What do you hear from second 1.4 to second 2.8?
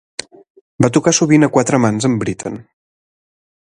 a quatre mans amb Britten.